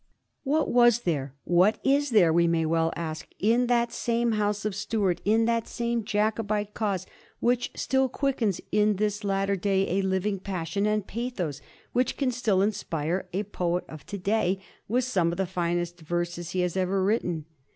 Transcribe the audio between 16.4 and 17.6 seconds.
he has ever written?